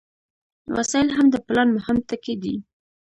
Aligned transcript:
وسایل 0.75 1.07
هم 1.17 1.25
د 1.31 1.35
پلان 1.47 1.67
مهم 1.77 1.97
ټکي 2.09 2.35
دي. 2.43 2.55